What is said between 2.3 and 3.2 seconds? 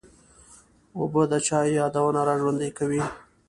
ژوندي کوي.